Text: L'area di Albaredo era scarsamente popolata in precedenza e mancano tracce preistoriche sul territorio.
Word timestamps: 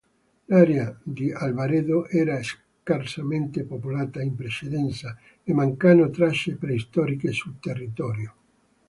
L'area 0.45 0.99
di 1.03 1.31
Albaredo 1.31 2.07
era 2.07 2.39
scarsamente 2.41 3.65
popolata 3.65 4.19
in 4.19 4.33
precedenza 4.35 5.15
e 5.43 5.53
mancano 5.53 6.09
tracce 6.09 6.55
preistoriche 6.55 7.31
sul 7.31 7.59
territorio. 7.59 8.33